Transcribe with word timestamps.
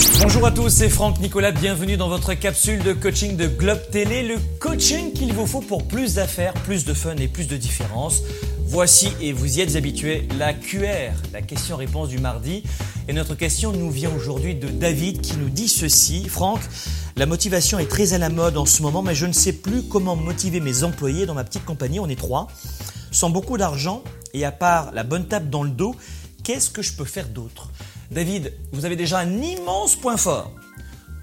Bonjour 0.00 0.46
à 0.46 0.50
tous, 0.50 0.70
c'est 0.70 0.88
Franck 0.88 1.20
Nicolas, 1.20 1.50
bienvenue 1.50 1.98
dans 1.98 2.08
votre 2.08 2.32
capsule 2.32 2.82
de 2.82 2.94
coaching 2.94 3.36
de 3.36 3.46
Globe 3.46 3.82
Télé, 3.90 4.22
le 4.22 4.36
coaching 4.58 5.12
qu'il 5.12 5.34
vous 5.34 5.46
faut 5.46 5.60
pour 5.60 5.86
plus 5.86 6.14
d'affaires, 6.14 6.54
plus 6.54 6.86
de 6.86 6.94
fun 6.94 7.16
et 7.16 7.28
plus 7.28 7.46
de 7.46 7.58
différence. 7.58 8.22
Voici, 8.64 9.08
et 9.20 9.34
vous 9.34 9.58
y 9.58 9.60
êtes 9.60 9.76
habitués, 9.76 10.26
la 10.38 10.54
QR, 10.54 11.12
la 11.34 11.42
question-réponse 11.42 12.08
du 12.08 12.18
mardi. 12.18 12.62
Et 13.08 13.12
notre 13.12 13.34
question 13.34 13.72
nous 13.72 13.90
vient 13.90 14.10
aujourd'hui 14.14 14.54
de 14.54 14.68
David 14.68 15.20
qui 15.20 15.36
nous 15.36 15.50
dit 15.50 15.68
ceci. 15.68 16.28
Franck, 16.28 16.60
la 17.16 17.26
motivation 17.26 17.78
est 17.78 17.90
très 17.90 18.14
à 18.14 18.18
la 18.18 18.30
mode 18.30 18.56
en 18.56 18.64
ce 18.64 18.80
moment, 18.80 19.02
mais 19.02 19.14
je 19.14 19.26
ne 19.26 19.32
sais 19.32 19.52
plus 19.52 19.82
comment 19.82 20.16
motiver 20.16 20.60
mes 20.60 20.82
employés 20.82 21.26
dans 21.26 21.34
ma 21.34 21.44
petite 21.44 21.66
compagnie, 21.66 22.00
on 22.00 22.08
est 22.08 22.18
trois, 22.18 22.46
sans 23.10 23.28
beaucoup 23.28 23.58
d'argent 23.58 24.02
et 24.32 24.46
à 24.46 24.52
part 24.52 24.92
la 24.92 25.02
bonne 25.02 25.26
tape 25.26 25.50
dans 25.50 25.62
le 25.62 25.70
dos, 25.70 25.94
qu'est-ce 26.42 26.70
que 26.70 26.80
je 26.80 26.94
peux 26.94 27.04
faire 27.04 27.28
d'autre? 27.28 27.68
David, 28.10 28.52
vous 28.72 28.84
avez 28.84 28.96
déjà 28.96 29.20
un 29.20 29.40
immense 29.40 29.94
point 29.94 30.16
fort. 30.16 30.50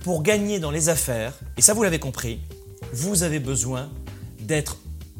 Pour 0.06 0.24
gagner 0.24 0.60
dans 0.60 0.72
les 0.72 0.88
affaires, 0.88 1.34
et 1.58 1.62
ça 1.62 1.74
vous 1.74 1.84
l'avez 1.84 2.00
compris, 2.00 2.40
vous 2.94 3.24
avez 3.24 3.40
besoin 3.40 3.90
d'être 4.40 4.78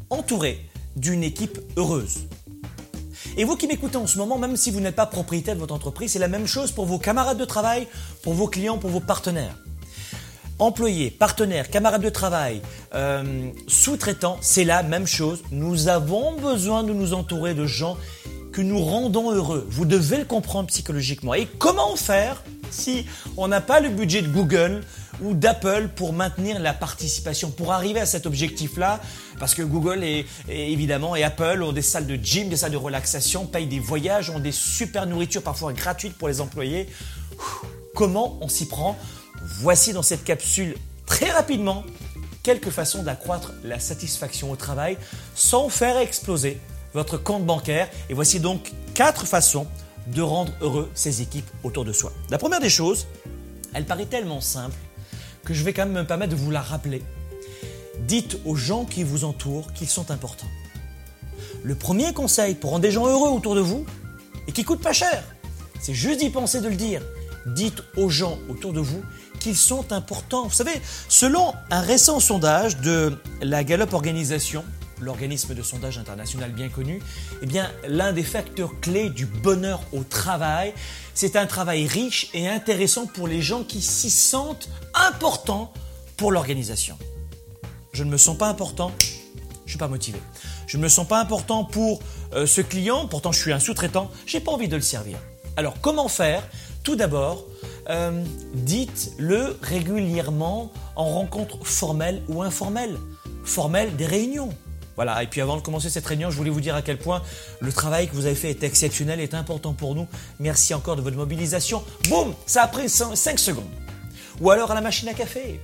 entouré 0.08 0.64
d'une 0.96 1.22
équipe 1.22 1.58
heureuse. 1.76 2.20
Et 3.36 3.44
vous 3.44 3.54
qui 3.54 3.66
m'écoutez 3.66 3.98
en 3.98 4.06
ce 4.06 4.16
moment, 4.16 4.38
même 4.38 4.56
si 4.56 4.70
vous 4.70 4.80
n'êtes 4.80 4.96
pas 4.96 5.04
propriétaire 5.04 5.56
de 5.56 5.60
votre 5.60 5.74
entreprise, 5.74 6.12
c'est 6.12 6.18
la 6.18 6.28
même 6.28 6.46
chose 6.46 6.72
pour 6.72 6.86
vos 6.86 6.98
camarades 6.98 7.36
de 7.36 7.44
travail, 7.44 7.86
pour 8.22 8.32
vos 8.32 8.46
clients, 8.46 8.78
pour 8.78 8.88
vos 8.88 9.00
partenaires. 9.00 9.58
Employés, 10.58 11.10
partenaires, 11.10 11.68
camarades 11.68 12.02
de 12.02 12.08
travail, 12.08 12.62
euh, 12.94 13.50
sous-traitants, 13.66 14.38
c'est 14.40 14.64
la 14.64 14.82
même 14.82 15.06
chose. 15.06 15.42
Nous 15.52 15.88
avons 15.88 16.32
besoin 16.32 16.82
de 16.82 16.94
nous 16.94 17.12
entourer 17.12 17.52
de 17.52 17.66
gens 17.66 17.98
que 18.58 18.62
nous 18.64 18.82
rendons 18.82 19.30
heureux. 19.30 19.64
Vous 19.70 19.84
devez 19.84 20.16
le 20.16 20.24
comprendre 20.24 20.66
psychologiquement. 20.66 21.32
Et 21.32 21.46
comment 21.46 21.94
faire 21.94 22.42
si 22.72 23.06
on 23.36 23.46
n'a 23.46 23.60
pas 23.60 23.78
le 23.78 23.88
budget 23.88 24.20
de 24.20 24.26
Google 24.26 24.80
ou 25.22 25.34
d'Apple 25.34 25.90
pour 25.94 26.12
maintenir 26.12 26.58
la 26.58 26.72
participation, 26.74 27.52
pour 27.52 27.72
arriver 27.72 28.00
à 28.00 28.06
cet 28.06 28.26
objectif-là, 28.26 28.98
parce 29.38 29.54
que 29.54 29.62
Google 29.62 30.02
et, 30.02 30.26
et 30.48 31.22
Apple 31.22 31.62
ont 31.62 31.70
des 31.70 31.82
salles 31.82 32.08
de 32.08 32.16
gym, 32.16 32.48
des 32.48 32.56
salles 32.56 32.72
de 32.72 32.76
relaxation, 32.76 33.46
payent 33.46 33.68
des 33.68 33.78
voyages, 33.78 34.28
ont 34.28 34.40
des 34.40 34.50
super 34.50 35.06
nourritures 35.06 35.44
parfois 35.44 35.72
gratuites 35.72 36.18
pour 36.18 36.26
les 36.26 36.40
employés. 36.40 36.88
Comment 37.94 38.38
on 38.40 38.48
s'y 38.48 38.66
prend? 38.66 38.96
Voici 39.60 39.92
dans 39.92 40.02
cette 40.02 40.24
capsule 40.24 40.74
très 41.06 41.30
rapidement 41.30 41.84
quelques 42.42 42.70
façons 42.70 43.04
d'accroître 43.04 43.52
la 43.62 43.78
satisfaction 43.78 44.50
au 44.50 44.56
travail 44.56 44.98
sans 45.36 45.68
faire 45.68 45.96
exploser 45.98 46.58
votre 46.94 47.18
compte 47.18 47.44
bancaire. 47.44 47.88
Et 48.08 48.14
voici 48.14 48.40
donc 48.40 48.72
quatre 48.94 49.26
façons 49.26 49.66
de 50.06 50.22
rendre 50.22 50.52
heureux 50.60 50.90
ces 50.94 51.22
équipes 51.22 51.48
autour 51.62 51.84
de 51.84 51.92
soi. 51.92 52.12
La 52.30 52.38
première 52.38 52.60
des 52.60 52.70
choses, 52.70 53.06
elle 53.74 53.84
paraît 53.84 54.06
tellement 54.06 54.40
simple 54.40 54.76
que 55.44 55.54
je 55.54 55.62
vais 55.64 55.72
quand 55.72 55.86
même 55.86 56.02
me 56.02 56.06
permettre 56.06 56.32
de 56.32 56.36
vous 56.36 56.50
la 56.50 56.62
rappeler. 56.62 57.02
Dites 58.00 58.38
aux 58.44 58.56
gens 58.56 58.84
qui 58.84 59.02
vous 59.02 59.24
entourent 59.24 59.72
qu'ils 59.72 59.88
sont 59.88 60.10
importants. 60.10 60.46
Le 61.62 61.74
premier 61.74 62.12
conseil 62.12 62.54
pour 62.54 62.70
rendre 62.70 62.82
des 62.82 62.92
gens 62.92 63.06
heureux 63.06 63.30
autour 63.30 63.54
de 63.54 63.60
vous 63.60 63.84
et 64.46 64.52
qui 64.52 64.64
coûte 64.64 64.80
pas 64.80 64.92
cher, 64.92 65.24
c'est 65.80 65.94
juste 65.94 66.20
d'y 66.20 66.30
penser 66.30 66.60
de 66.60 66.68
le 66.68 66.76
dire. 66.76 67.02
Dites 67.46 67.82
aux 67.96 68.08
gens 68.08 68.38
autour 68.48 68.72
de 68.72 68.80
vous 68.80 69.02
qu'ils 69.40 69.56
sont 69.56 69.92
importants. 69.92 70.44
Vous 70.44 70.54
savez, 70.54 70.80
selon 71.08 71.54
un 71.70 71.80
récent 71.80 72.20
sondage 72.20 72.78
de 72.78 73.16
la 73.40 73.64
Gallup 73.64 73.92
Organisation, 73.92 74.64
l'organisme 75.00 75.54
de 75.54 75.62
sondage 75.62 75.98
international 75.98 76.52
bien 76.52 76.68
connu, 76.68 77.00
eh 77.42 77.46
bien, 77.46 77.70
l'un 77.86 78.12
des 78.12 78.22
facteurs 78.22 78.78
clés 78.80 79.10
du 79.10 79.26
bonheur 79.26 79.80
au 79.92 80.04
travail, 80.04 80.74
c'est 81.14 81.36
un 81.36 81.46
travail 81.46 81.86
riche 81.86 82.30
et 82.34 82.48
intéressant 82.48 83.06
pour 83.06 83.28
les 83.28 83.42
gens 83.42 83.64
qui 83.64 83.82
s'y 83.82 84.10
sentent 84.10 84.68
importants 84.94 85.72
pour 86.16 86.32
l'organisation. 86.32 86.96
Je 87.92 88.04
ne 88.04 88.10
me 88.10 88.16
sens 88.16 88.36
pas 88.36 88.48
important, 88.48 88.92
je 89.00 89.64
ne 89.64 89.68
suis 89.68 89.78
pas 89.78 89.88
motivé. 89.88 90.20
Je 90.66 90.76
ne 90.76 90.82
me 90.82 90.88
sens 90.88 91.06
pas 91.08 91.20
important 91.20 91.64
pour 91.64 92.00
euh, 92.34 92.46
ce 92.46 92.60
client, 92.60 93.06
pourtant 93.06 93.32
je 93.32 93.40
suis 93.40 93.52
un 93.52 93.58
sous-traitant, 93.58 94.10
j'ai 94.26 94.40
pas 94.40 94.52
envie 94.52 94.68
de 94.68 94.76
le 94.76 94.82
servir. 94.82 95.18
Alors 95.56 95.80
comment 95.80 96.08
faire? 96.08 96.46
Tout 96.84 96.94
d'abord, 96.94 97.44
euh, 97.90 98.22
dites-le 98.54 99.58
régulièrement 99.62 100.70
en 100.94 101.06
rencontre 101.06 101.58
formelle 101.64 102.22
ou 102.28 102.42
informelle. 102.42 102.96
Formelle 103.44 103.96
des 103.96 104.06
réunions. 104.06 104.50
Voilà, 104.98 105.22
et 105.22 105.28
puis 105.28 105.40
avant 105.40 105.56
de 105.56 105.62
commencer 105.62 105.90
cette 105.90 106.06
réunion, 106.06 106.28
je 106.28 106.36
voulais 106.36 106.50
vous 106.50 106.60
dire 106.60 106.74
à 106.74 106.82
quel 106.82 106.98
point 106.98 107.22
le 107.60 107.72
travail 107.72 108.08
que 108.08 108.16
vous 108.16 108.26
avez 108.26 108.34
fait 108.34 108.50
est 108.50 108.64
exceptionnel, 108.64 109.20
est 109.20 109.32
important 109.32 109.72
pour 109.72 109.94
nous. 109.94 110.08
Merci 110.40 110.74
encore 110.74 110.96
de 110.96 111.02
votre 111.02 111.16
mobilisation. 111.16 111.84
Boum, 112.08 112.34
ça 112.46 112.64
a 112.64 112.66
pris 112.66 112.88
5 112.88 113.38
secondes. 113.38 113.70
Ou 114.40 114.50
alors 114.50 114.72
à 114.72 114.74
la 114.74 114.80
machine 114.80 115.08
à 115.08 115.14
café, 115.14 115.60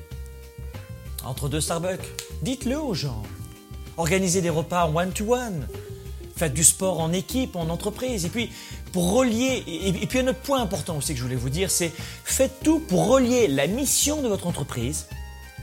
entre 1.25 1.49
deux 1.49 1.61
Starbucks. 1.61 2.07
Dites-le 2.43 2.79
aux 2.79 2.95
gens. 2.95 3.25
Organisez 3.97 4.41
des 4.41 4.51
repas 4.51 4.87
one-to-one. 4.87 5.67
Faites 6.37 6.55
du 6.55 6.63
sport 6.63 7.01
en 7.01 7.13
équipe, 7.13 7.57
en 7.57 7.71
entreprise. 7.71 8.27
Et 8.27 8.29
puis, 8.29 8.53
pour 8.93 9.15
relier, 9.15 9.65
et, 9.67 10.07
puis 10.07 10.21
un 10.21 10.29
autre 10.29 10.43
point 10.43 10.63
important 10.63 10.97
aussi 10.97 11.13
que 11.13 11.19
je 11.19 11.25
voulais 11.25 11.35
vous 11.35 11.51
dire, 11.51 11.73
c'est 11.73 11.91
faites 12.23 12.61
tout 12.63 12.79
pour 12.79 13.09
relier 13.09 13.49
la 13.49 13.67
mission 13.67 14.23
de 14.23 14.29
votre 14.29 14.47
entreprise 14.47 15.09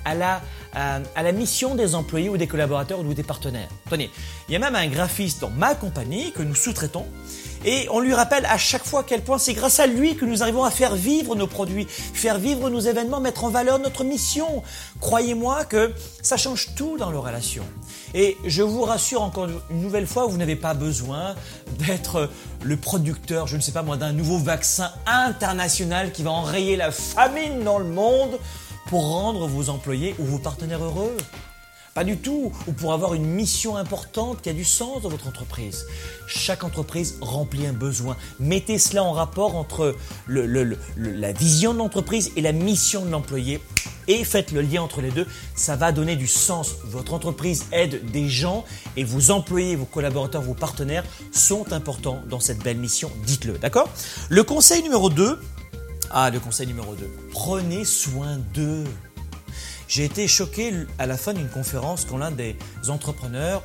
à 0.06 0.16
la, 0.16 0.42
euh, 0.76 1.00
à, 1.16 1.24
la 1.24 1.32
mission 1.32 1.76
des 1.76 1.96
employés 1.96 2.30
ou 2.30 2.38
des 2.38 2.48
collaborateurs 2.48 3.00
ou 3.00 3.14
des 3.14 3.24
partenaires. 3.24 3.70
Tenez, 3.90 4.10
il 4.48 4.54
y 4.54 4.56
a 4.56 4.60
même 4.60 4.76
un 4.76 4.88
graphiste 4.88 5.42
dans 5.42 5.50
ma 5.50 5.76
compagnie 5.76 6.32
que 6.32 6.42
nous 6.42 6.56
sous-traitons 6.56 7.06
et 7.64 7.88
on 7.92 8.00
lui 8.00 8.14
rappelle 8.14 8.46
à 8.48 8.58
chaque 8.58 8.84
fois 8.84 9.02
à 9.02 9.04
quel 9.04 9.22
point 9.22 9.38
c'est 9.38 9.54
grâce 9.54 9.80
à 9.80 9.86
lui 9.86 10.16
que 10.16 10.26
nous 10.26 10.42
arrivons 10.42 10.64
à 10.64 10.72
faire 10.72 10.96
vivre 10.96 11.36
nos 11.36 11.46
produits, 11.46 11.86
faire 11.88 12.40
vivre 12.40 12.70
nos 12.70 12.80
événements, 12.80 13.20
mettre 13.20 13.44
en 13.44 13.50
valeur 13.50 13.78
notre 13.78 14.04
mission. 14.04 14.64
Croyez-moi 15.00 15.66
que 15.66 15.94
ça 16.24 16.38
change 16.38 16.70
tout 16.76 16.98
dans 16.98 17.12
nos 17.12 17.22
relations. 17.22 17.66
Et 18.16 18.36
je 18.46 18.64
vous 18.64 18.82
rassure 18.82 19.22
encore 19.22 19.48
une 19.70 19.82
nouvelle 19.82 20.08
fois, 20.08 20.26
vous 20.26 20.38
n'avez 20.38 20.56
pas 20.56 20.74
besoin 20.74 21.36
d'être 21.78 22.30
le 22.64 22.78
producteur, 22.78 23.46
je 23.48 23.58
ne 23.58 23.62
sais 23.62 23.72
pas 23.72 23.84
moi, 23.84 23.96
d'un 23.96 24.12
nouveau 24.12 24.40
vaccin 24.40 24.92
international 25.06 26.12
qui 26.12 26.24
va 26.24 26.32
enrayer 26.32 26.76
la 26.76 26.92
famine 26.92 27.64
dans 27.64 27.78
le 27.78 27.86
monde 27.86 28.40
pour 28.92 29.08
rendre 29.08 29.48
vos 29.48 29.70
employés 29.70 30.16
ou 30.20 30.26
vos 30.26 30.38
partenaires 30.38 30.84
heureux. 30.84 31.16
Pas 31.94 32.04
du 32.04 32.18
tout, 32.18 32.52
ou 32.68 32.74
pour 32.74 32.92
avoir 32.92 33.14
une 33.14 33.26
mission 33.26 33.78
importante 33.78 34.42
qui 34.42 34.50
a 34.50 34.54
du 34.54 34.66
sens 34.66 35.02
dans 35.02 35.08
votre 35.08 35.28
entreprise. 35.28 35.86
Chaque 36.28 36.66
entreprise 36.66 37.18
remplit 37.22 37.66
un 37.66 37.72
besoin. 37.72 38.18
Mettez 38.42 38.78
cela 38.78 39.06
en 39.06 39.14
rapport 39.14 39.56
entre 39.56 39.96
la 40.28 41.32
vision 41.32 41.72
de 41.72 41.78
l'entreprise 41.78 42.34
et 42.36 42.42
la 42.42 42.52
mission 42.52 43.06
de 43.06 43.12
l'employé 43.12 43.62
et 44.10 44.26
faites 44.26 44.52
le 44.52 44.62
lien 44.62 44.82
entre 44.82 45.00
les 45.00 45.12
deux. 45.12 45.26
Ça 45.56 45.78
va 45.78 45.94
donner 45.94 46.18
du 46.18 46.28
sens. 46.28 46.76
Votre 46.84 47.14
entreprise 47.14 47.68
aide 47.72 48.12
des 48.12 48.28
gens 48.28 48.66
et 48.98 49.06
vos 49.06 49.32
employés, 49.32 49.78
vos 49.78 49.86
collaborateurs, 49.86 50.42
vos 50.42 50.54
partenaires 50.54 51.06
sont 51.32 51.72
importants 51.72 52.22
dans 52.30 52.42
cette 52.42 52.60
belle 52.60 52.78
mission. 52.78 53.10
Dites-le, 53.26 53.58
d'accord? 53.58 53.90
Le 54.28 54.44
conseil 54.44 54.84
numéro 54.84 55.10
2, 55.10 55.40
ah, 56.14 56.30
le 56.30 56.40
conseil 56.40 56.68
numéro 56.68 56.94
2. 56.96 57.10
Prenez 57.32 57.86
soin 57.86 58.38
d'eux. 58.54 58.84
J'ai 59.88 60.06
été 60.06 60.28
choqué 60.28 60.74
à 61.00 61.06
la 61.06 61.18
fin 61.18 61.34
d'une 61.34 61.50
conférence 61.50 62.06
quand 62.06 62.18
l'un 62.18 62.32
des 62.32 62.56
entrepreneurs 62.88 63.64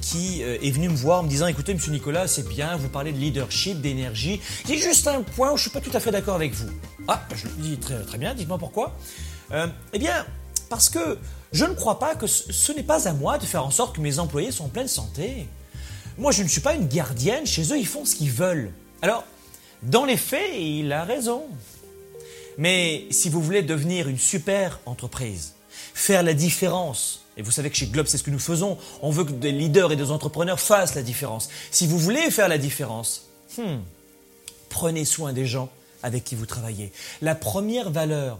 qui 0.00 0.42
euh, 0.42 0.58
est 0.62 0.70
venu 0.70 0.88
me 0.88 0.96
voir 0.96 1.20
en 1.20 1.22
me 1.24 1.28
disant 1.28 1.46
écoutez 1.46 1.74
monsieur 1.74 1.92
Nicolas 1.92 2.26
c'est 2.26 2.48
bien 2.48 2.76
vous 2.76 2.88
parlez 2.88 3.12
de 3.12 3.18
leadership 3.18 3.80
d'énergie. 3.80 4.40
J'ai 4.66 4.78
juste 4.78 5.06
un 5.06 5.22
point 5.22 5.52
où 5.52 5.56
je 5.56 5.62
suis 5.62 5.70
pas 5.70 5.80
tout 5.80 5.90
à 5.92 6.00
fait 6.00 6.10
d'accord 6.10 6.34
avec 6.34 6.52
vous. 6.54 6.70
Ah 7.06 7.22
je 7.34 7.46
lui 7.46 7.76
dis 7.76 7.78
très 7.78 8.18
bien 8.18 8.34
dites-moi 8.34 8.58
pourquoi. 8.58 8.96
Euh, 9.52 9.66
eh 9.92 9.98
bien 9.98 10.26
parce 10.68 10.88
que 10.88 11.18
je 11.52 11.64
ne 11.64 11.74
crois 11.74 11.98
pas 11.98 12.14
que 12.14 12.26
ce 12.26 12.72
n'est 12.72 12.82
pas 12.82 13.08
à 13.08 13.12
moi 13.12 13.38
de 13.38 13.44
faire 13.44 13.64
en 13.64 13.70
sorte 13.70 13.96
que 13.96 14.00
mes 14.00 14.18
employés 14.18 14.52
soient 14.52 14.66
en 14.66 14.70
pleine 14.70 14.88
santé. 14.88 15.48
Moi 16.18 16.32
je 16.32 16.42
ne 16.42 16.48
suis 16.48 16.60
pas 16.60 16.74
une 16.74 16.88
gardienne. 16.88 17.46
Chez 17.46 17.72
eux 17.72 17.78
ils 17.78 17.86
font 17.86 18.04
ce 18.04 18.14
qu'ils 18.14 18.30
veulent. 18.30 18.72
Alors 19.02 19.24
dans 19.82 20.04
les 20.04 20.16
faits 20.16 20.50
il 20.58 20.92
a 20.92 21.04
raison 21.04 21.44
mais 22.58 23.06
si 23.10 23.28
vous 23.28 23.42
voulez 23.42 23.62
devenir 23.62 24.08
une 24.08 24.18
super 24.18 24.80
entreprise, 24.86 25.54
faire 25.94 26.22
la 26.22 26.34
différence, 26.34 27.24
et 27.36 27.42
vous 27.42 27.50
savez 27.50 27.70
que 27.70 27.76
chez 27.76 27.86
Globe, 27.86 28.06
c'est 28.06 28.18
ce 28.18 28.22
que 28.22 28.30
nous 28.30 28.38
faisons, 28.38 28.78
on 29.02 29.10
veut 29.10 29.24
que 29.24 29.32
des 29.32 29.52
leaders 29.52 29.92
et 29.92 29.96
des 29.96 30.10
entrepreneurs 30.10 30.60
fassent 30.60 30.94
la 30.94 31.02
différence. 31.02 31.48
Si 31.70 31.86
vous 31.86 31.98
voulez 31.98 32.30
faire 32.30 32.48
la 32.48 32.58
différence, 32.58 33.26
hmm, 33.58 33.78
prenez 34.68 35.04
soin 35.04 35.32
des 35.32 35.46
gens 35.46 35.70
avec 36.02 36.24
qui 36.24 36.34
vous 36.34 36.46
travaillez. 36.46 36.92
La 37.22 37.34
première 37.34 37.90
valeur 37.90 38.38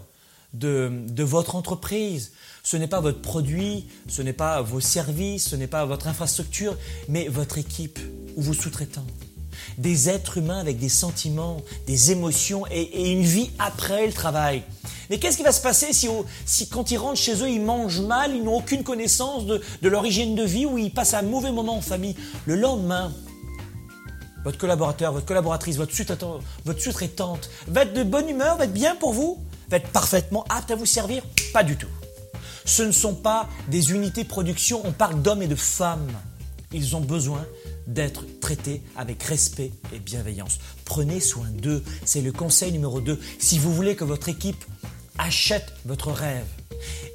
de, 0.53 0.91
de 1.07 1.23
votre 1.23 1.55
entreprise, 1.55 2.33
ce 2.63 2.77
n'est 2.77 2.87
pas 2.87 2.99
votre 2.99 3.21
produit, 3.21 3.87
ce 4.07 4.21
n'est 4.21 4.33
pas 4.33 4.61
vos 4.61 4.79
services, 4.79 5.49
ce 5.49 5.55
n'est 5.55 5.67
pas 5.67 5.85
votre 5.85 6.07
infrastructure, 6.07 6.77
mais 7.07 7.27
votre 7.27 7.57
équipe 7.57 7.99
ou 8.35 8.41
vos 8.41 8.53
sous-traitants 8.53 9.07
des 9.77 10.09
êtres 10.09 10.37
humains 10.37 10.59
avec 10.59 10.77
des 10.79 10.89
sentiments, 10.89 11.61
des 11.87 12.11
émotions 12.11 12.65
et, 12.71 13.11
une 13.11 13.23
vie 13.23 13.51
après 13.59 14.05
le 14.07 14.13
travail. 14.13 14.63
Mais 15.09 15.19
qu'est-ce 15.19 15.37
qui 15.37 15.43
va 15.43 15.51
se 15.51 15.61
passer 15.61 15.91
si, 15.93 16.69
quand 16.69 16.91
ils 16.91 16.97
rentrent 16.97 17.19
chez 17.19 17.43
eux, 17.43 17.49
ils 17.49 17.61
mangent 17.61 18.01
mal, 18.01 18.35
ils 18.35 18.43
n'ont 18.43 18.57
aucune 18.57 18.83
connaissance 18.83 19.45
de, 19.45 19.61
de 19.81 19.89
leur 19.89 20.05
hygiène 20.05 20.35
de 20.35 20.43
vie 20.43 20.65
ou 20.65 20.77
ils 20.77 20.91
passent 20.91 21.13
un 21.13 21.21
mauvais 21.21 21.51
moment 21.51 21.75
en 21.75 21.81
famille? 21.81 22.15
Le 22.45 22.55
lendemain, 22.55 23.11
votre 24.43 24.57
collaborateur, 24.57 25.13
votre 25.13 25.25
collaboratrice, 25.25 25.77
votre 25.77 25.93
sous-traitante 25.93 27.49
va 27.67 27.83
être 27.83 27.93
de 27.93 28.03
bonne 28.03 28.29
humeur, 28.29 28.57
va 28.57 28.65
être 28.65 28.73
bien 28.73 28.95
pour 28.95 29.13
vous, 29.13 29.37
être 29.71 29.87
parfaitement 29.89 30.45
aptes 30.49 30.71
à 30.71 30.75
vous 30.75 30.85
servir? 30.85 31.23
Pas 31.53 31.63
du 31.63 31.77
tout. 31.77 31.87
Ce 32.65 32.83
ne 32.83 32.91
sont 32.91 33.15
pas 33.15 33.49
des 33.69 33.91
unités 33.91 34.23
production, 34.23 34.81
on 34.83 34.91
parle 34.91 35.21
d'hommes 35.21 35.41
et 35.41 35.47
de 35.47 35.55
femmes. 35.55 36.11
Ils 36.73 36.95
ont 36.95 37.01
besoin 37.01 37.45
d'être 37.87 38.25
traités 38.39 38.81
avec 38.95 39.23
respect 39.23 39.71
et 39.93 39.99
bienveillance. 39.99 40.59
Prenez 40.85 41.19
soin 41.19 41.49
d'eux, 41.49 41.83
c'est 42.05 42.21
le 42.21 42.31
conseil 42.31 42.71
numéro 42.71 43.01
2. 43.01 43.19
Si 43.39 43.59
vous 43.59 43.73
voulez 43.73 43.95
que 43.95 44.03
votre 44.03 44.29
équipe 44.29 44.63
achète 45.17 45.73
votre 45.85 46.11
rêve 46.11 46.45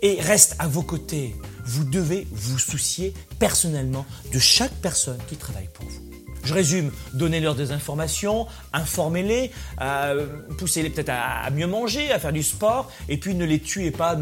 et 0.03 0.21
reste 0.21 0.57
à 0.59 0.69
vos 0.69 0.83
côtés, 0.83 1.35
vous 1.65 1.85
devez 1.85 2.27
vous 2.31 2.59
soucier 2.59 3.15
personnellement 3.39 4.07
de 4.33 4.39
chaque 4.39 4.75
personne 4.75 5.19
qui 5.29 5.37
travaille 5.37 5.69
pour 5.73 5.87
vous. 5.87 6.16
Je 6.47 6.55
résume, 6.55 6.93
donnez-leur 7.13 7.57
des 7.57 7.73
informations, 7.73 8.47
informez-les, 8.73 9.51
euh, 9.81 10.27
poussez-les 10.59 10.91
peut-être 10.91 11.11
à, 11.11 11.51
mieux 11.51 11.67
manger, 11.67 12.13
à 12.13 12.21
faire 12.21 12.33
du 12.33 12.45
sport, 12.45 12.89
et 13.09 13.17
puis 13.17 13.35
ne 13.35 13.45
les 13.45 13.59
tuez 13.59 13.91
pas, 13.91 14.17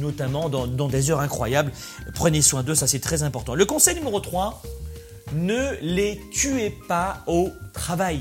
notamment 0.00 0.48
dans, 0.48 0.66
dans, 0.66 0.88
des 0.88 1.12
heures 1.12 1.20
incroyables. 1.20 1.70
Prenez 2.12 2.42
soin 2.42 2.64
d'eux, 2.64 2.74
ça 2.74 2.88
c'est 2.88 2.98
très 2.98 3.22
important. 3.22 3.54
Le 3.54 3.64
conseil 3.64 3.94
numéro 3.94 4.18
3, 4.18 4.62
ne 5.34 5.76
les 5.80 6.20
tuez 6.32 6.70
pas 6.88 7.22
au 7.28 7.50
travail. 7.72 8.20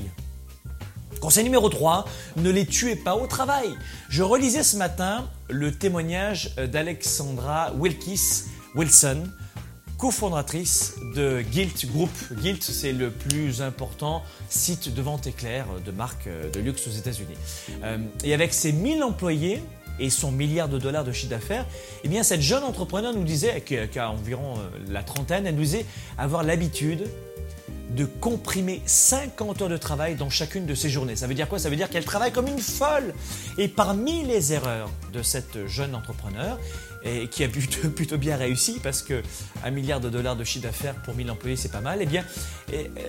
Conseil 1.19 1.44
numéro 1.44 1.69
3, 1.69 2.06
ne 2.38 2.51
les 2.51 2.68
tuez 2.68 2.95
pas 2.95 3.15
au 3.15 3.25
travail. 3.25 3.69
Je 4.09 4.21
relisais 4.21 4.62
ce 4.62 4.77
matin 4.77 5.27
le 5.50 5.71
témoignage 5.71 6.53
d'Alexandra 6.56 7.71
Wilkis 7.79 8.44
Wilson, 8.75 9.24
cofondatrice 9.97 10.95
de 11.15 11.41
Guilt 11.41 11.85
Group. 11.91 12.09
Guilt, 12.41 12.63
c'est 12.63 12.91
le 12.91 13.09
plus 13.09 13.61
important 13.61 14.23
site 14.49 14.93
de 14.93 15.01
vente 15.01 15.27
éclair 15.27 15.65
de 15.85 15.91
marque 15.91 16.27
de 16.27 16.59
luxe 16.59 16.87
aux 16.87 16.91
États-Unis. 16.91 17.35
Euh, 17.83 17.97
et 18.23 18.33
avec 18.33 18.53
ses 18.53 18.71
1000 18.71 19.03
employés 19.03 19.61
et 19.99 20.09
son 20.09 20.31
milliard 20.31 20.69
de 20.69 20.79
dollars 20.79 21.03
de 21.03 21.11
chiffre 21.11 21.29
d'affaires, 21.29 21.65
eh 22.03 22.07
bien 22.07 22.23
cette 22.23 22.41
jeune 22.41 22.63
entrepreneur 22.63 23.13
nous 23.13 23.23
disait, 23.23 23.61
qui 23.61 23.77
a 23.77 24.09
environ 24.09 24.55
euh, 24.57 24.69
la 24.89 25.03
trentaine, 25.03 25.45
elle 25.45 25.55
nous 25.55 25.61
disait 25.61 25.85
avoir 26.17 26.43
l'habitude 26.43 27.07
de 27.95 28.05
comprimer 28.05 28.81
50 28.85 29.61
heures 29.61 29.69
de 29.69 29.77
travail 29.77 30.15
dans 30.15 30.29
chacune 30.29 30.65
de 30.65 30.75
ses 30.75 30.89
journées. 30.89 31.15
Ça 31.15 31.27
veut 31.27 31.33
dire 31.33 31.47
quoi? 31.47 31.59
Ça 31.59 31.69
veut 31.69 31.75
dire 31.75 31.89
qu'elle 31.89 32.05
travaille 32.05 32.31
comme 32.31 32.47
une 32.47 32.59
folle. 32.59 33.13
Et 33.57 33.67
parmi 33.67 34.23
les 34.23 34.53
erreurs 34.53 34.89
de 35.11 35.21
cette 35.21 35.67
jeune 35.67 35.95
entrepreneur, 35.95 36.59
et 37.03 37.27
qui 37.27 37.43
a 37.43 37.47
plutôt, 37.95 38.17
bien 38.17 38.37
réussi 38.37 38.79
parce 38.81 39.01
que 39.01 39.21
un 39.63 39.71
milliard 39.71 39.99
de 39.99 40.09
dollars 40.09 40.35
de 40.35 40.43
chiffre 40.43 40.63
d'affaires 40.63 40.95
pour 41.03 41.15
1000 41.15 41.29
employés, 41.31 41.55
c'est 41.55 41.71
pas 41.71 41.81
mal. 41.81 41.99
Eh 42.01 42.05
bien, 42.05 42.23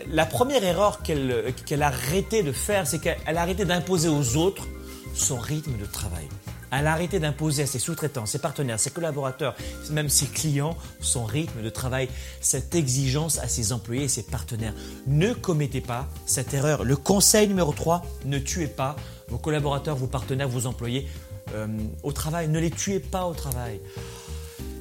la 0.09 0.27
première 0.27 0.65
erreur 0.65 1.03
qu'elle 1.03 1.83
a 1.83 1.87
arrêté 1.87 2.43
de 2.43 2.53
faire, 2.53 2.87
c'est 2.87 2.99
qu'elle 2.99 3.37
a 3.39 3.41
arrêté 3.41 3.65
d'imposer 3.65 4.09
aux 4.09 4.37
autres 4.37 4.67
son 5.15 5.39
rythme 5.39 5.77
de 5.79 5.87
travail. 5.87 6.29
Elle 6.77 6.87
a 6.89 7.07
d'imposer 7.21 7.63
à 7.63 7.67
ses 7.67 7.79
sous-traitants, 7.79 8.27
ses 8.27 8.39
partenaires, 8.39 8.81
ses 8.81 8.91
collaborateurs, 8.91 9.55
même 9.91 10.09
ses 10.09 10.27
clients 10.27 10.77
son 11.01 11.25
rythme 11.25 11.63
de 11.63 11.71
travail, 11.71 12.09
cette 12.41 12.75
exigence 12.75 13.39
à 13.39 13.49
ses 13.49 13.73
employés 13.73 14.05
et 14.05 14.09
ses 14.09 14.25
partenaires. 14.25 14.75
Ne 15.07 15.33
commettez 15.33 15.81
pas 15.81 16.09
cette 16.27 16.53
erreur. 16.55 16.85
Le 16.85 16.97
conseil 16.97 17.47
numéro 17.47 17.73
3, 17.73 18.05
ne 18.25 18.39
tuez 18.39 18.67
pas 18.67 18.97
vos 19.29 19.39
collaborateurs, 19.39 19.97
vos 19.97 20.07
partenaires, 20.07 20.49
vos 20.49 20.67
employés 20.67 21.07
euh, 21.55 21.69
au 22.03 22.13
travail. 22.13 22.49
Ne 22.49 22.59
les 22.59 22.71
tuez 22.71 22.99
pas 22.99 23.27
au 23.27 23.35
travail. 23.35 23.81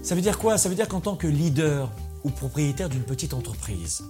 Ça 0.02 0.16
veut 0.16 0.22
dire 0.22 0.38
quoi? 0.38 0.58
Ça 0.58 0.70
veut 0.70 0.76
dire 0.76 0.88
qu'en 0.88 1.02
tant 1.02 1.16
que 1.16 1.28
leader 1.28 1.92
ou 2.24 2.30
propriétaire 2.30 2.90
d'une 2.90 3.04
petite 3.04 3.34
entreprise, 3.34 4.04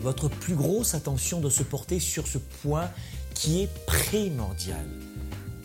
votre 0.00 0.28
plus 0.28 0.54
grosse 0.54 0.94
attention 0.94 1.40
doit 1.40 1.50
se 1.50 1.62
porter 1.62 1.98
sur 1.98 2.26
ce 2.26 2.38
point 2.38 2.90
qui 3.34 3.62
est 3.62 3.86
primordial. 3.86 4.86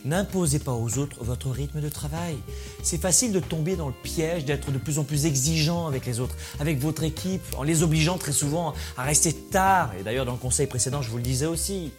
N'imposez 0.05 0.59
pas 0.59 0.71
aux 0.71 0.97
autres 0.97 1.23
votre 1.23 1.49
rythme 1.49 1.81
de 1.81 1.89
travail. 1.89 2.37
C'est 2.83 3.01
facile 3.01 3.31
de 3.31 3.39
tomber 3.39 3.75
dans 3.75 3.87
le 3.87 3.93
piège 3.93 4.45
d'être 4.45 4.71
de 4.71 4.77
plus 4.77 4.99
en 4.99 5.03
plus 5.03 5.25
exigeant 5.25 5.87
avec 5.87 6.05
les 6.05 6.19
autres, 6.19 6.35
avec 6.59 6.79
votre 6.79 7.03
équipe, 7.03 7.41
en 7.57 7.63
les 7.63 7.83
obligeant 7.83 8.17
très 8.17 8.31
souvent 8.31 8.73
à 8.97 9.03
rester 9.03 9.33
tard. 9.33 9.91
Et 9.99 10.03
d'ailleurs, 10.03 10.25
dans 10.25 10.33
le 10.33 10.37
conseil 10.37 10.67
précédent, 10.67 11.01
je 11.01 11.09
vous 11.09 11.17
le 11.17 11.23
disais 11.23 11.45
aussi. 11.45 11.91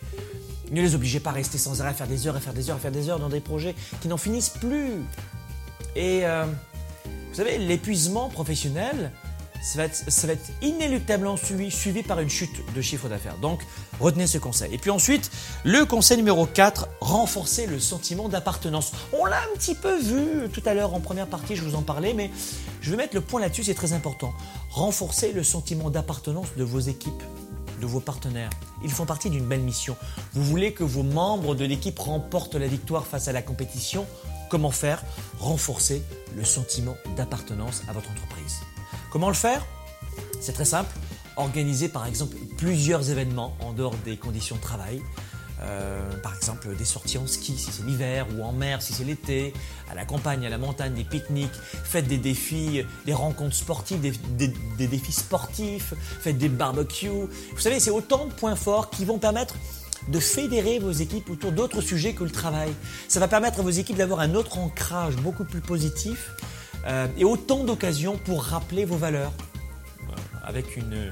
Ne 0.71 0.81
les 0.81 0.95
obligez 0.95 1.21
pas 1.21 1.31
à 1.31 1.35
rester 1.35 1.59
sans 1.59 1.81
arrêt 1.81 1.91
à 1.91 1.95
faire 1.95 2.07
des 2.07 2.27
heures, 2.27 2.37
à 2.37 2.41
faire 2.41 2.55
des 2.55 2.71
heures, 2.71 2.77
à 2.77 2.81
faire 2.81 2.93
des 2.93 3.09
heures 3.09 3.19
dans 3.19 3.29
des 3.29 3.41
projets 3.41 3.75
qui 4.01 4.09
n'en 4.09 4.17
finissent 4.17 4.51
plus. 4.51 5.03
Et 5.97 6.21
euh, 6.25 6.45
vous 7.05 7.35
savez, 7.35 7.59
l'épuisement 7.59 8.29
professionnel, 8.29 9.13
ça 9.63 9.79
va, 9.79 9.85
être, 9.85 10.51
inéluctablement 10.63 11.37
suivi, 11.37 11.71
suivi 11.71 12.03
par 12.03 12.21
une 12.21 12.31
chute 12.31 12.63
de 12.75 12.81
chiffre 12.81 13.09
d'affaires. 13.09 13.37
Donc, 13.39 13.61
retenez 14.01 14.27
ce 14.27 14.39
conseil. 14.39 14.75
Et 14.75 14.79
puis 14.79 14.91
ensuite, 14.91 15.31
le 15.65 15.85
conseil 15.85 16.17
numéro 16.17 16.47
4, 16.47 16.89
renforcer 17.01 17.67
le 17.67 17.79
sentiment 17.79 18.29
d'appartenance. 18.29 18.93
On 19.13 19.27
l'a 19.27 19.39
un 19.39 19.57
petit 19.57 19.75
peu 19.75 19.99
vu 19.99 20.49
tout 20.51 20.63
à 20.65 20.75
l'heure 20.75 20.95
en 20.95 21.01
première 21.01 21.27
partie, 21.27 21.57
je 21.57 21.63
vous 21.63 21.75
en 21.75 21.83
parlais, 21.83 22.15
mais 22.15 22.31
je 22.81 22.91
vais 22.91 22.97
mettre 22.97 23.15
le 23.15 23.21
point 23.21 23.41
là-dessus, 23.41 23.65
c'est 23.65 23.75
très 23.75 23.93
important. 23.93 24.33
Renforcer 24.71 25.33
le 25.33 25.45
sentiment 25.45 25.91
d'appartenance 25.91 26.49
de 26.57 26.65
vos 26.65 26.81
équipes 26.81 27.23
de 27.81 27.87
vos 27.87 28.01
partenaires. 28.01 28.51
Ils 28.85 28.91
font 28.91 29.07
partie 29.07 29.31
d'une 29.31 29.47
belle 29.47 29.63
mission. 29.63 29.97
Vous 30.35 30.45
voulez 30.45 30.73
que 30.73 30.85
vos 30.85 31.03
membres 31.03 31.55
de 31.55 31.65
l'équipe 31.65 31.99
remportent 31.99 32.55
la 32.55 32.67
victoire 32.67 33.07
face 33.07 33.27
à 33.27 33.33
la 33.33 33.43
compétition? 33.43 34.07
Comment 34.51 34.71
faire? 34.71 35.03
Renforcer 35.39 36.03
le 36.37 36.45
sentiment 36.45 36.97
d'appartenance 37.17 37.83
à 37.89 37.93
votre 37.93 38.11
entreprise. 38.11 38.61
Comment 39.11 39.29
le 39.29 39.35
faire? 39.35 39.67
C'est 40.41 40.53
très 40.53 40.65
simple. 40.65 40.95
Organiser 41.37 41.89
par 41.89 42.07
exemple 42.07 42.37
plusieurs 42.57 43.11
événements 43.11 43.57
en 43.61 43.73
dehors 43.73 43.97
des 44.05 44.17
conditions 44.17 44.57
de 44.57 44.61
travail. 44.61 45.03
Euh, 45.63 46.17
par 46.23 46.35
exemple 46.35 46.75
des 46.75 46.87
sorties 46.87 47.19
en 47.19 47.27
ski 47.27 47.59
si 47.59 47.71
c'est 47.71 47.85
l'hiver 47.85 48.27
ou 48.35 48.43
en 48.43 48.53
mer 48.53 48.81
si 48.81 48.95
c'est 48.95 49.05
l'été, 49.05 49.53
à 49.91 49.95
la 49.95 50.07
campagne, 50.07 50.47
à 50.47 50.49
la 50.49 50.57
montagne, 50.57 50.95
des 50.95 51.05
pique-niques, 51.05 51.51
faites 51.53 52.07
des 52.07 52.17
défis, 52.17 52.87
des 53.05 53.13
rencontres 53.13 53.57
sportives, 53.57 54.01
des, 54.01 54.49
défis 54.79 55.13
sportifs, 55.13 55.93
faites 56.21 56.39
des 56.39 56.49
barbecues. 56.49 57.09
Vous 57.53 57.61
savez, 57.61 57.79
c'est 57.79 57.91
autant 57.91 58.27
de 58.27 58.33
points 58.33 58.57
forts 58.57 58.91
qui 58.91 59.05
vont 59.05 59.19
permettre 59.19 59.57
de 60.09 60.19
fédérer 60.19 60.79
vos 60.79 60.93
équipes 60.93 61.29
autour 61.29 61.53
d'autres 61.53 61.83
sujets 61.83 62.15
que 62.15 62.25
le 62.25 62.31
travail. 62.31 62.73
Ça 63.09 63.21
va 63.21 63.29
permettre 63.29 63.61
à 63.61 63.63
vos 63.63 63.71
équipes 63.71 63.97
d'avoir 63.97 64.21
un 64.21 64.35
autre 64.35 64.57
ancrage 64.57 65.17
beaucoup 65.17 65.45
plus 65.45 65.61
positif 65.61 66.31
euh, 66.87 67.07
et 67.19 67.25
autant 67.25 67.65
d'occasions 67.65 68.17
pour 68.25 68.43
rappeler 68.43 68.85
vos 68.85 68.97
valeurs 68.97 69.33
euh, 70.09 70.13
avec 70.45 70.77
une, 70.77 71.11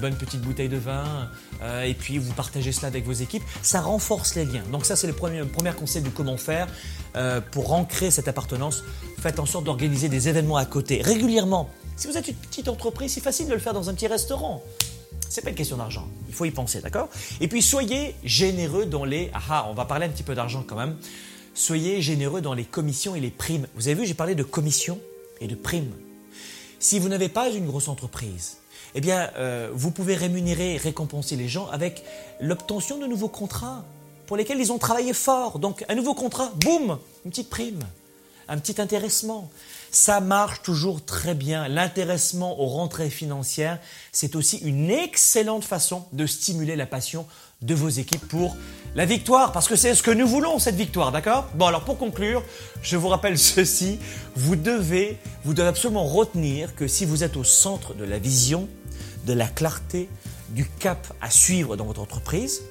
bonne 0.00 0.14
petite 0.14 0.42
bouteille 0.42 0.68
de 0.68 0.76
vin, 0.76 1.30
euh, 1.62 1.82
et 1.82 1.94
puis 1.94 2.18
vous 2.18 2.32
partagez 2.34 2.72
cela 2.72 2.88
avec 2.88 3.06
vos 3.06 3.12
équipes, 3.12 3.42
ça 3.62 3.80
renforce 3.80 4.34
les 4.34 4.44
liens. 4.44 4.62
Donc 4.70 4.84
ça 4.84 4.96
c'est 4.96 5.06
le 5.06 5.14
premier, 5.14 5.42
premier 5.44 5.72
conseil 5.72 6.02
de 6.02 6.10
comment 6.10 6.36
faire 6.36 6.66
pour 7.50 7.72
ancrer 7.72 8.10
cette 8.10 8.28
appartenance. 8.28 8.84
Faites 9.18 9.40
en 9.40 9.46
sorte 9.46 9.64
d'organiser 9.64 10.08
des 10.08 10.28
événements 10.28 10.56
à 10.56 10.66
côté 10.66 11.02
régulièrement. 11.02 11.68
Si 11.96 12.06
vous 12.06 12.16
êtes 12.16 12.28
une 12.28 12.36
petite 12.36 12.68
entreprise, 12.68 13.12
c'est 13.12 13.20
facile 13.20 13.48
de 13.48 13.54
le 13.54 13.58
faire 13.58 13.72
dans 13.72 13.90
un 13.90 13.94
petit 13.94 14.06
restaurant. 14.06 14.62
C'est 15.28 15.42
pas 15.42 15.50
une 15.50 15.56
question 15.56 15.76
d'argent. 15.76 16.06
Il 16.28 16.34
faut 16.34 16.44
y 16.44 16.50
penser, 16.50 16.80
d'accord? 16.80 17.08
Et 17.40 17.48
puis 17.48 17.60
soyez 17.60 18.14
généreux 18.24 18.86
dans 18.86 19.04
les. 19.04 19.30
Ah, 19.34 19.40
ah, 19.50 19.66
on 19.70 19.74
va 19.74 19.84
parler 19.84 20.06
un 20.06 20.08
petit 20.08 20.22
peu 20.22 20.34
d'argent 20.34 20.64
quand 20.66 20.76
même. 20.76 20.96
Soyez 21.58 22.00
généreux 22.02 22.40
dans 22.40 22.54
les 22.54 22.64
commissions 22.64 23.16
et 23.16 23.20
les 23.20 23.32
primes. 23.32 23.66
Vous 23.74 23.88
avez 23.88 23.96
vu, 24.00 24.06
j'ai 24.06 24.14
parlé 24.14 24.36
de 24.36 24.44
commissions 24.44 25.00
et 25.40 25.48
de 25.48 25.56
primes. 25.56 25.90
Si 26.78 27.00
vous 27.00 27.08
n'avez 27.08 27.28
pas 27.28 27.48
une 27.48 27.66
grosse 27.66 27.88
entreprise, 27.88 28.58
eh 28.94 29.00
euh, 29.04 29.68
vous 29.74 29.90
pouvez 29.90 30.14
rémunérer, 30.14 30.76
récompenser 30.76 31.34
les 31.34 31.48
gens 31.48 31.66
avec 31.66 32.04
l'obtention 32.40 32.98
de 32.98 33.08
nouveaux 33.08 33.28
contrats 33.28 33.84
pour 34.28 34.36
lesquels 34.36 34.60
ils 34.60 34.70
ont 34.70 34.78
travaillé 34.78 35.12
fort. 35.12 35.58
Donc, 35.58 35.84
un 35.88 35.96
nouveau 35.96 36.14
contrat, 36.14 36.52
boum, 36.60 37.00
une 37.24 37.32
petite 37.32 37.50
prime, 37.50 37.80
un 38.46 38.56
petit 38.58 38.80
intéressement. 38.80 39.50
Ça 39.90 40.20
marche 40.20 40.62
toujours 40.62 41.04
très 41.04 41.34
bien. 41.34 41.66
L'intéressement 41.66 42.60
aux 42.60 42.68
rentrées 42.68 43.10
financières, 43.10 43.80
c'est 44.12 44.36
aussi 44.36 44.58
une 44.58 44.92
excellente 44.92 45.64
façon 45.64 46.04
de 46.12 46.24
stimuler 46.24 46.76
la 46.76 46.86
passion 46.86 47.26
de 47.62 47.74
vos 47.74 47.88
équipes 47.88 48.26
pour 48.28 48.56
la 48.94 49.04
victoire, 49.04 49.52
parce 49.52 49.68
que 49.68 49.76
c'est 49.76 49.94
ce 49.94 50.02
que 50.02 50.10
nous 50.10 50.26
voulons, 50.26 50.58
cette 50.58 50.76
victoire, 50.76 51.12
d'accord? 51.12 51.48
Bon, 51.54 51.66
alors 51.66 51.84
pour 51.84 51.98
conclure, 51.98 52.42
je 52.82 52.96
vous 52.96 53.08
rappelle 53.08 53.38
ceci, 53.38 53.98
vous 54.36 54.56
devez, 54.56 55.18
vous 55.44 55.54
devez 55.54 55.68
absolument 55.68 56.04
retenir 56.04 56.74
que 56.74 56.86
si 56.86 57.04
vous 57.04 57.24
êtes 57.24 57.36
au 57.36 57.44
centre 57.44 57.94
de 57.94 58.04
la 58.04 58.18
vision, 58.18 58.68
de 59.26 59.32
la 59.32 59.46
clarté, 59.46 60.08
du 60.50 60.66
cap 60.66 61.12
à 61.20 61.30
suivre 61.30 61.76
dans 61.76 61.84
votre 61.84 62.00
entreprise, 62.00 62.62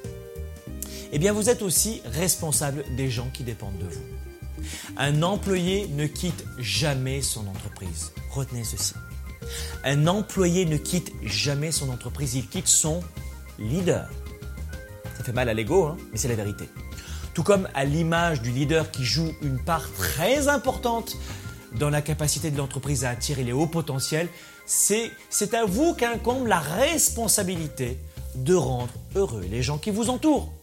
eh 1.12 1.20
bien 1.20 1.34
vous 1.34 1.50
êtes 1.50 1.62
aussi 1.62 2.02
responsable 2.06 2.84
des 2.96 3.10
gens 3.10 3.30
qui 3.34 3.44
dépendent 3.44 3.78
de 3.78 3.86
vous. 3.86 4.64
Un 4.98 5.22
employé 5.22 5.88
ne 5.90 6.08
quitte 6.08 6.44
jamais 6.58 7.22
son 7.22 7.48
entreprise. 7.48 8.12
Retenez 8.32 8.64
ceci. 8.64 8.94
Un 9.84 10.08
employé 10.08 10.66
ne 10.66 10.78
quitte 10.78 11.12
jamais 11.24 11.72
son 11.72 11.90
entreprise, 11.90 12.36
il 12.36 12.48
quitte 12.48 12.68
son 12.68 13.02
leader. 13.60 14.10
Ça 15.18 15.24
fait 15.24 15.34
mal 15.34 15.50
à 15.50 15.56
l'ego, 15.56 15.86
hein, 15.86 15.98
mais 16.12 16.18
c'est 16.20 16.28
la 16.28 16.36
vérité. 16.36 16.70
Tout 17.34 17.42
comme 17.42 17.68
à 17.74 17.86
l'image 17.86 18.42
du 18.42 18.52
leader 18.52 18.92
qui 18.92 19.04
joue 19.04 19.32
une 19.42 19.58
part 19.58 19.92
très 19.94 20.48
importante 20.48 21.18
dans 21.80 21.90
la 21.90 22.04
capacité 22.04 22.52
de 22.52 22.58
l'entreprise 22.58 23.04
à 23.04 23.10
attirer 23.10 23.44
les 23.44 23.52
hauts 23.52 23.66
potentiels, 23.66 24.30
c'est 24.68 25.12
à 25.54 25.66
vous 25.66 25.96
qu'incombe 25.96 26.46
la 26.46 26.60
responsabilité 26.60 27.98
de 28.36 28.54
rendre 28.54 28.94
heureux 29.16 29.46
les 29.50 29.64
gens 29.64 29.80
qui 29.80 29.90
vous 29.90 30.12
entourent. 30.12 30.54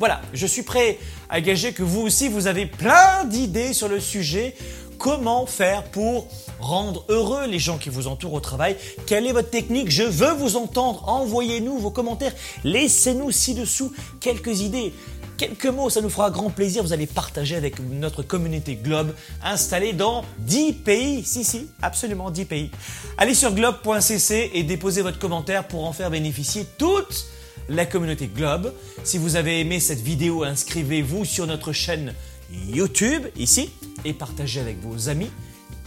Voilà, 0.00 0.20
je 0.32 0.46
suis 0.46 0.62
prêt 0.62 0.98
à 1.28 1.40
gager 1.40 1.72
que 1.72 1.84
vous 1.84 2.00
aussi, 2.00 2.28
vous 2.28 2.48
avez 2.48 2.66
plein 2.66 3.24
d'idées 3.26 3.72
sur 3.72 3.88
le 3.88 4.00
sujet. 4.00 4.56
Comment 4.98 5.46
faire 5.46 5.84
pour 5.84 6.26
rendre 6.60 7.04
heureux 7.08 7.46
les 7.46 7.58
gens 7.58 7.78
qui 7.78 7.88
vous 7.88 8.06
entourent 8.06 8.34
au 8.34 8.40
travail 8.40 8.76
Quelle 9.06 9.26
est 9.26 9.32
votre 9.32 9.50
technique? 9.50 9.90
Je 9.90 10.02
veux 10.02 10.32
vous 10.32 10.56
entendre. 10.56 11.08
Envoyez-nous 11.08 11.78
vos 11.78 11.90
commentaires. 11.90 12.32
Laissez-nous 12.64 13.30
ci-dessous 13.30 13.92
quelques 14.20 14.60
idées 14.60 14.92
quelques 15.40 15.66
mots, 15.66 15.88
ça 15.88 16.02
nous 16.02 16.10
fera 16.10 16.30
grand 16.30 16.50
plaisir. 16.50 16.82
Vous 16.82 16.92
allez 16.92 17.06
partager 17.06 17.56
avec 17.56 17.80
notre 17.80 18.22
communauté 18.22 18.74
Globe 18.74 19.14
installée 19.42 19.94
dans 19.94 20.22
10 20.40 20.74
pays. 20.74 21.24
Si, 21.24 21.44
si, 21.44 21.68
absolument 21.80 22.30
10 22.30 22.44
pays. 22.44 22.70
Allez 23.16 23.32
sur 23.32 23.54
globe.cc 23.54 24.50
et 24.52 24.62
déposez 24.64 25.00
votre 25.00 25.18
commentaire 25.18 25.66
pour 25.66 25.86
en 25.86 25.94
faire 25.94 26.10
bénéficier 26.10 26.66
toute 26.76 27.24
la 27.70 27.86
communauté 27.86 28.26
Globe. 28.26 28.74
Si 29.02 29.16
vous 29.16 29.36
avez 29.36 29.60
aimé 29.60 29.80
cette 29.80 30.00
vidéo, 30.00 30.44
inscrivez-vous 30.44 31.24
sur 31.24 31.46
notre 31.46 31.72
chaîne 31.72 32.12
YouTube 32.52 33.22
ici 33.38 33.70
et 34.04 34.12
partagez 34.12 34.60
avec 34.60 34.82
vos 34.82 35.08
amis. 35.08 35.30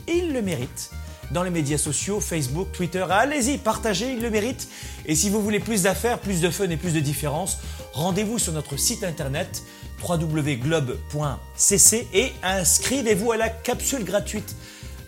Ils 0.08 0.34
le 0.34 0.42
méritent 0.42 0.92
dans 1.32 1.44
les 1.44 1.50
médias 1.50 1.78
sociaux, 1.78 2.20
Facebook, 2.20 2.72
Twitter. 2.72 3.06
Allez-y, 3.10 3.58
partagez, 3.58 4.14
il 4.14 4.22
le 4.22 4.30
mérite. 4.30 4.68
Et 5.06 5.16
si 5.16 5.30
vous 5.30 5.42
voulez 5.42 5.60
plus 5.60 5.84
d'affaires, 5.84 6.20
plus 6.20 6.42
de 6.42 6.50
fun 6.50 6.70
et 6.70 6.78
plus 6.78 6.94
de 6.94 7.00
différence, 7.00 7.60
rendez-vous 7.94 8.40
sur 8.40 8.54
notre 8.54 8.78
site 8.78 9.04
internet 9.04 9.64
www.globe.cc 10.08 12.08
et 12.14 12.34
inscrivez-vous 12.44 13.32
à 13.32 13.38
la 13.38 13.50
capsule 13.50 14.04
gratuite 14.04 14.56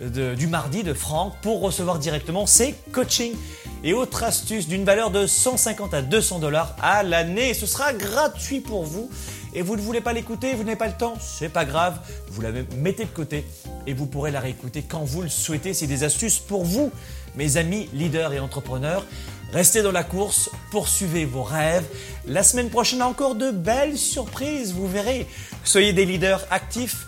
du 0.01 0.47
mardi 0.47 0.83
de 0.83 0.93
Franck 0.93 1.35
pour 1.41 1.61
recevoir 1.61 1.99
directement 1.99 2.45
ses 2.45 2.75
coachings 2.91 3.35
et 3.83 3.93
autres 3.93 4.23
astuces 4.23 4.67
d'une 4.67 4.83
valeur 4.83 5.11
de 5.11 5.27
150 5.27 5.93
à 5.93 6.01
200 6.01 6.39
dollars 6.39 6.75
à 6.81 7.03
l'année. 7.03 7.53
Ce 7.53 7.65
sera 7.65 7.93
gratuit 7.93 8.59
pour 8.59 8.83
vous 8.83 9.09
et 9.55 9.61
vous 9.61 9.77
ne 9.77 9.81
voulez 9.81 10.01
pas 10.01 10.13
l'écouter, 10.13 10.53
vous 10.53 10.63
n'avez 10.63 10.75
pas 10.75 10.87
le 10.87 10.93
temps, 10.93 11.15
c'est 11.19 11.49
pas 11.49 11.65
grave, 11.65 11.97
vous 12.29 12.41
la 12.41 12.51
mettez 12.77 13.05
de 13.05 13.09
côté 13.09 13.45
et 13.87 13.93
vous 13.93 14.05
pourrez 14.05 14.29
la 14.29 14.41
réécouter 14.41 14.83
quand 14.83 15.03
vous 15.03 15.21
le 15.21 15.29
souhaitez. 15.29 15.73
C'est 15.73 15.87
des 15.87 16.03
astuces 16.03 16.39
pour 16.39 16.65
vous, 16.65 16.91
mes 17.35 17.57
amis 17.57 17.89
leaders 17.93 18.33
et 18.33 18.39
entrepreneurs. 18.39 19.05
Restez 19.53 19.81
dans 19.81 19.93
la 19.93 20.03
course, 20.03 20.49
poursuivez 20.71 21.23
vos 21.23 21.43
rêves. 21.43 21.85
La 22.27 22.43
semaine 22.43 22.69
prochaine, 22.69 23.01
encore 23.01 23.35
de 23.35 23.51
belles 23.51 23.97
surprises, 23.97 24.73
vous 24.73 24.87
verrez. 24.87 25.25
Soyez 25.63 25.93
des 25.93 26.05
leaders 26.05 26.45
actifs, 26.51 27.07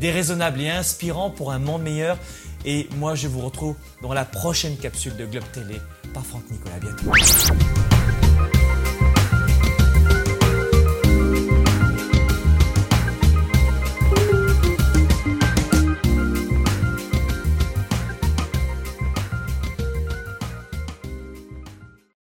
déraisonnables 0.00 0.60
et 0.60 0.70
inspirants 0.70 1.30
pour 1.30 1.52
un 1.52 1.60
monde 1.60 1.82
meilleur. 1.82 2.18
Et 2.64 2.88
moi, 2.96 3.14
je 3.14 3.28
vous 3.28 3.40
retrouve 3.40 3.76
dans 4.02 4.12
la 4.12 4.24
prochaine 4.24 4.76
capsule 4.76 5.16
de 5.16 5.26
Globe 5.26 5.44
Télé 5.52 5.80
par 6.12 6.26
Franck 6.26 6.50
Nicolas. 6.50 6.78
bientôt. 6.80 7.93